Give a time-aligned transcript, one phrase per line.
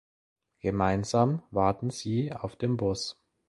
[0.61, 3.21] Gemeinsam warten sie auf den Bus.